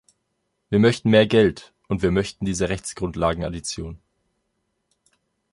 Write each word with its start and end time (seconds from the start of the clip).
Wir 0.71 0.79
möchten 0.79 1.11
mehr 1.11 1.27
Geld, 1.27 1.75
und 1.87 2.01
wir 2.01 2.09
möchten 2.09 2.43
diese 2.43 2.69
Rechtsgrundlagenaddition. 2.69 3.99